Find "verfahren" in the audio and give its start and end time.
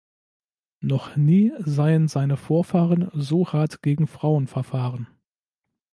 4.47-5.05